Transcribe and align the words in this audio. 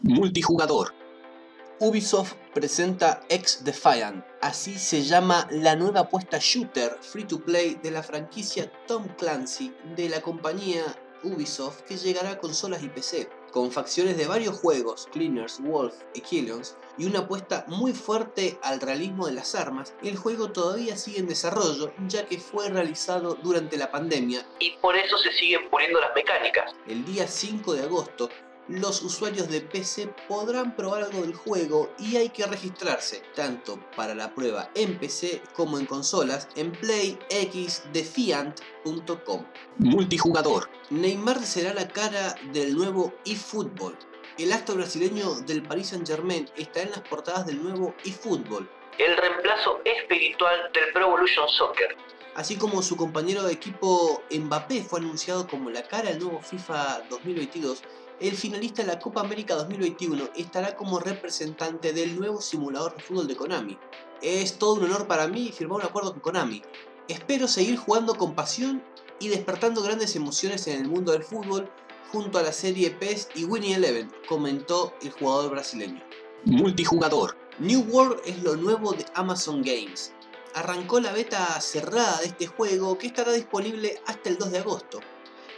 Multijugador. 0.00 0.94
Ubisoft 1.78 2.34
presenta 2.52 3.22
X 3.28 3.64
Defiant, 3.64 4.24
así 4.42 4.78
se 4.78 5.02
llama 5.02 5.48
la 5.50 5.76
nueva 5.76 6.00
apuesta 6.00 6.38
shooter 6.38 6.98
free 7.00 7.24
to 7.24 7.40
play 7.40 7.78
de 7.82 7.90
la 7.90 8.02
franquicia 8.02 8.70
Tom 8.86 9.08
Clancy 9.16 9.74
de 9.96 10.10
la 10.10 10.20
compañía 10.20 10.84
Ubisoft 11.22 11.82
que 11.82 11.96
llegará 11.96 12.32
a 12.32 12.38
consolas 12.38 12.82
y 12.82 12.88
PC, 12.88 13.30
con 13.50 13.70
facciones 13.70 14.16
de 14.16 14.26
varios 14.26 14.58
juegos, 14.58 15.08
Cleaners, 15.12 15.60
Wolf, 15.60 15.94
Equilions, 16.14 16.76
y 16.98 17.06
una 17.06 17.20
apuesta 17.20 17.64
muy 17.68 17.92
fuerte 17.92 18.58
al 18.62 18.80
realismo 18.80 19.26
de 19.26 19.32
las 19.32 19.54
armas, 19.54 19.94
el 20.02 20.16
juego 20.16 20.52
todavía 20.52 20.96
sigue 20.96 21.18
en 21.18 21.28
desarrollo 21.28 21.92
ya 22.06 22.26
que 22.26 22.38
fue 22.38 22.68
realizado 22.68 23.34
durante 23.34 23.76
la 23.76 23.90
pandemia 23.90 24.46
y 24.58 24.72
por 24.82 24.96
eso 24.96 25.16
se 25.18 25.32
siguen 25.32 25.68
poniendo 25.70 26.00
las 26.00 26.14
mecánicas. 26.14 26.74
El 26.86 27.04
día 27.04 27.26
5 27.26 27.74
de 27.74 27.82
agosto 27.82 28.28
los 28.70 29.02
usuarios 29.02 29.48
de 29.48 29.60
PC 29.60 30.14
podrán 30.28 30.76
probar 30.76 31.02
algo 31.02 31.22
del 31.22 31.34
juego 31.34 31.92
y 31.98 32.16
hay 32.16 32.28
que 32.28 32.46
registrarse, 32.46 33.24
tanto 33.34 33.80
para 33.96 34.14
la 34.14 34.32
prueba 34.32 34.70
en 34.74 34.96
PC 34.98 35.42
como 35.54 35.76
en 35.78 35.86
consolas, 35.86 36.46
en 36.54 36.70
playxdefiant.com. 36.72 39.44
Multijugador. 39.78 40.70
Neymar 40.90 41.42
será 41.42 41.74
la 41.74 41.88
cara 41.88 42.36
del 42.52 42.76
nuevo 42.76 43.12
eFootball. 43.24 43.98
El 44.38 44.52
astro 44.52 44.76
brasileño 44.76 45.40
del 45.46 45.64
Paris 45.64 45.88
Saint 45.88 46.06
Germain 46.06 46.48
está 46.56 46.82
en 46.82 46.90
las 46.90 47.00
portadas 47.00 47.46
del 47.46 47.60
nuevo 47.62 47.94
eFootball. 48.04 48.70
El 48.98 49.16
reemplazo 49.16 49.80
espiritual 49.84 50.70
del 50.72 50.92
Pro 50.92 51.06
Evolution 51.06 51.48
Soccer. 51.48 51.96
Así 52.34 52.56
como 52.56 52.82
su 52.82 52.96
compañero 52.96 53.42
de 53.42 53.52
equipo 53.52 54.22
Mbappé 54.30 54.84
fue 54.84 55.00
anunciado 55.00 55.48
como 55.48 55.68
la 55.68 55.82
cara 55.82 56.10
del 56.10 56.20
nuevo 56.20 56.40
FIFA 56.40 57.02
2022, 57.10 57.82
el 58.20 58.36
finalista 58.36 58.82
de 58.82 58.88
la 58.88 59.00
Copa 59.00 59.20
América 59.20 59.56
2021 59.56 60.30
estará 60.36 60.76
como 60.76 61.00
representante 61.00 61.92
del 61.92 62.18
nuevo 62.18 62.40
simulador 62.40 62.94
de 62.94 63.02
fútbol 63.02 63.26
de 63.26 63.34
Konami. 63.34 63.78
Es 64.22 64.58
todo 64.58 64.74
un 64.74 64.84
honor 64.84 65.08
para 65.08 65.26
mí 65.26 65.50
firmar 65.52 65.80
un 65.80 65.86
acuerdo 65.86 66.12
con 66.12 66.20
Konami. 66.20 66.62
Espero 67.08 67.48
seguir 67.48 67.76
jugando 67.76 68.14
con 68.14 68.34
pasión 68.34 68.82
y 69.18 69.28
despertando 69.28 69.82
grandes 69.82 70.14
emociones 70.14 70.66
en 70.68 70.82
el 70.82 70.88
mundo 70.88 71.12
del 71.12 71.24
fútbol 71.24 71.68
junto 72.12 72.38
a 72.38 72.42
la 72.42 72.52
serie 72.52 72.90
PES 72.90 73.30
y 73.34 73.44
Winnie 73.44 73.74
Eleven, 73.74 74.12
comentó 74.28 74.92
el 75.02 75.10
jugador 75.10 75.50
brasileño. 75.50 76.02
Multijugador. 76.44 77.36
New 77.58 77.82
World 77.90 78.20
es 78.24 78.42
lo 78.42 78.56
nuevo 78.56 78.92
de 78.92 79.04
Amazon 79.14 79.62
Games. 79.62 80.12
Arrancó 80.54 81.00
la 81.00 81.12
beta 81.12 81.60
cerrada 81.60 82.18
de 82.18 82.26
este 82.26 82.46
juego 82.48 82.98
que 82.98 83.06
estará 83.06 83.32
disponible 83.32 84.00
hasta 84.06 84.28
el 84.28 84.36
2 84.36 84.50
de 84.50 84.58
agosto. 84.58 85.00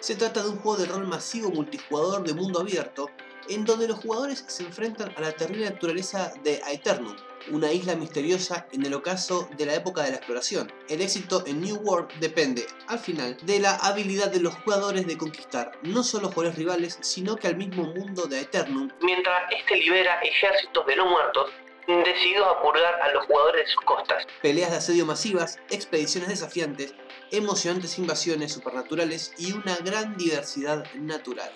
Se 0.00 0.16
trata 0.16 0.42
de 0.42 0.50
un 0.50 0.58
juego 0.58 0.78
de 0.78 0.86
rol 0.86 1.06
masivo 1.06 1.50
multijugador 1.50 2.24
de 2.24 2.34
mundo 2.34 2.60
abierto, 2.60 3.08
en 3.48 3.64
donde 3.64 3.88
los 3.88 4.00
jugadores 4.00 4.44
se 4.46 4.64
enfrentan 4.64 5.14
a 5.16 5.20
la 5.20 5.32
terrible 5.32 5.70
naturaleza 5.70 6.32
de 6.44 6.60
Aeternum, 6.64 7.16
una 7.50 7.72
isla 7.72 7.94
misteriosa 7.94 8.66
en 8.72 8.84
el 8.84 8.94
ocaso 8.94 9.48
de 9.56 9.66
la 9.66 9.74
época 9.74 10.02
de 10.02 10.10
la 10.10 10.16
exploración. 10.16 10.72
El 10.88 11.00
éxito 11.00 11.42
en 11.46 11.60
New 11.60 11.76
World 11.76 12.10
depende, 12.20 12.66
al 12.86 12.98
final, 12.98 13.36
de 13.42 13.60
la 13.60 13.76
habilidad 13.76 14.30
de 14.30 14.40
los 14.40 14.54
jugadores 14.56 15.06
de 15.06 15.16
conquistar 15.16 15.72
no 15.82 16.02
solo 16.02 16.28
jugadores 16.28 16.58
rivales, 16.58 16.98
sino 17.00 17.36
que 17.36 17.48
al 17.48 17.56
mismo 17.56 17.84
mundo 17.84 18.26
de 18.26 18.38
Aeternum, 18.38 18.90
mientras 19.00 19.42
este 19.50 19.76
libera 19.76 20.20
ejércitos 20.20 20.86
de 20.86 20.96
no 20.96 21.06
muertos 21.06 21.50
decididos 21.86 22.46
a 22.48 22.62
purgar 22.62 23.00
a 23.02 23.12
los 23.12 23.26
jugadores 23.26 23.64
de 23.64 23.72
sus 23.72 23.84
costas. 23.84 24.26
Peleas 24.40 24.70
de 24.70 24.76
asedio 24.78 25.06
masivas, 25.06 25.58
expediciones 25.70 26.28
desafiantes, 26.28 26.94
emocionantes 27.30 27.98
invasiones 27.98 28.52
supernaturales 28.52 29.32
y 29.38 29.52
una 29.52 29.76
gran 29.76 30.16
diversidad 30.16 30.84
natural. 30.94 31.50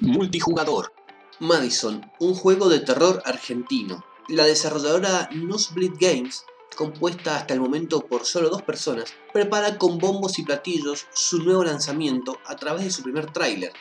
Multijugador. 0.00 0.92
Madison, 1.38 2.08
un 2.20 2.34
juego 2.34 2.68
de 2.68 2.80
terror 2.80 3.22
argentino. 3.24 4.04
La 4.28 4.44
desarrolladora 4.44 5.28
Newsbleed 5.32 5.94
Games, 5.98 6.44
compuesta 6.76 7.36
hasta 7.36 7.54
el 7.54 7.60
momento 7.60 8.00
por 8.00 8.24
solo 8.24 8.48
dos 8.48 8.62
personas, 8.62 9.14
prepara 9.32 9.78
con 9.78 9.98
bombos 9.98 10.38
y 10.38 10.44
platillos 10.44 11.06
su 11.12 11.42
nuevo 11.42 11.64
lanzamiento 11.64 12.38
a 12.46 12.56
través 12.56 12.84
de 12.84 12.90
su 12.90 13.02
primer 13.02 13.32
tráiler. 13.32 13.72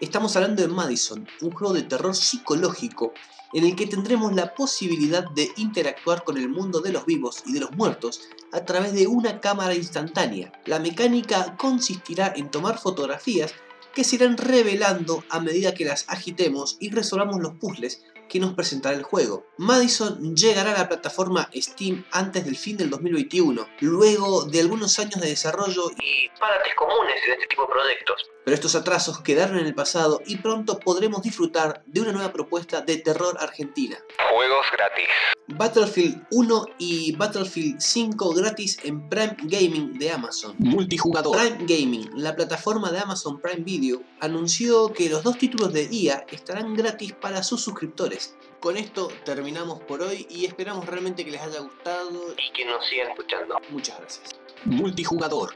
Estamos 0.00 0.36
hablando 0.36 0.62
de 0.62 0.68
Madison, 0.68 1.26
un 1.40 1.50
juego 1.50 1.74
de 1.74 1.82
terror 1.82 2.14
psicológico 2.14 3.12
en 3.52 3.64
el 3.64 3.74
que 3.74 3.88
tendremos 3.88 4.32
la 4.32 4.54
posibilidad 4.54 5.28
de 5.30 5.50
interactuar 5.56 6.22
con 6.22 6.38
el 6.38 6.48
mundo 6.48 6.80
de 6.80 6.92
los 6.92 7.04
vivos 7.04 7.42
y 7.46 7.52
de 7.52 7.58
los 7.58 7.72
muertos 7.72 8.28
a 8.52 8.64
través 8.64 8.92
de 8.92 9.08
una 9.08 9.40
cámara 9.40 9.74
instantánea. 9.74 10.52
La 10.66 10.78
mecánica 10.78 11.56
consistirá 11.56 12.32
en 12.36 12.48
tomar 12.48 12.78
fotografías 12.78 13.56
que 13.92 14.04
se 14.04 14.14
irán 14.14 14.36
revelando 14.36 15.24
a 15.30 15.40
medida 15.40 15.74
que 15.74 15.84
las 15.84 16.08
agitemos 16.08 16.76
y 16.78 16.90
resolvamos 16.90 17.40
los 17.40 17.54
puzzles 17.54 18.04
que 18.28 18.38
nos 18.38 18.54
presentará 18.54 18.94
el 18.94 19.02
juego. 19.02 19.46
Madison 19.56 20.36
llegará 20.36 20.74
a 20.76 20.78
la 20.78 20.88
plataforma 20.88 21.50
Steam 21.56 22.04
antes 22.12 22.44
del 22.44 22.56
fin 22.56 22.76
del 22.76 22.90
2021, 22.90 23.66
luego 23.80 24.44
de 24.44 24.60
algunos 24.60 24.96
años 25.00 25.20
de 25.20 25.30
desarrollo 25.30 25.90
y 26.00 26.28
parates 26.38 26.74
comunes 26.76 27.16
en 27.26 27.32
este 27.32 27.46
tipo 27.48 27.62
de 27.62 27.72
proyectos. 27.72 28.30
Pero 28.48 28.54
estos 28.54 28.76
atrasos 28.76 29.20
quedaron 29.20 29.58
en 29.58 29.66
el 29.66 29.74
pasado 29.74 30.22
y 30.24 30.38
pronto 30.38 30.78
podremos 30.78 31.20
disfrutar 31.20 31.82
de 31.84 32.00
una 32.00 32.12
nueva 32.12 32.32
propuesta 32.32 32.80
de 32.80 32.96
terror 32.96 33.36
argentina. 33.38 33.98
Juegos 34.32 34.64
gratis. 34.72 35.06
Battlefield 35.48 36.26
1 36.30 36.66
y 36.78 37.14
Battlefield 37.14 37.78
5 37.78 38.32
gratis 38.32 38.78
en 38.84 39.06
Prime 39.10 39.36
Gaming 39.42 39.98
de 39.98 40.12
Amazon. 40.12 40.54
Multijugador. 40.60 41.36
Prime 41.36 41.66
Gaming, 41.66 42.08
la 42.14 42.34
plataforma 42.34 42.90
de 42.90 43.00
Amazon 43.00 43.38
Prime 43.38 43.64
Video, 43.64 44.00
anunció 44.20 44.94
que 44.94 45.10
los 45.10 45.22
dos 45.22 45.36
títulos 45.36 45.74
de 45.74 45.86
IA 45.92 46.24
estarán 46.30 46.72
gratis 46.72 47.12
para 47.12 47.42
sus 47.42 47.60
suscriptores. 47.60 48.34
Con 48.60 48.78
esto 48.78 49.08
terminamos 49.26 49.80
por 49.80 50.00
hoy 50.00 50.26
y 50.30 50.46
esperamos 50.46 50.86
realmente 50.86 51.22
que 51.22 51.32
les 51.32 51.42
haya 51.42 51.60
gustado 51.60 52.32
y 52.32 52.50
que 52.56 52.64
nos 52.64 52.86
sigan 52.86 53.10
escuchando. 53.10 53.60
Muchas 53.68 53.98
gracias. 53.98 54.40
Multijugador. 54.64 55.54